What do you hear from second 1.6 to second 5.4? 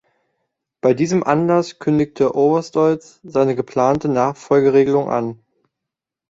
kündigte Overstolz seine geplante Nachfolgeregelung an.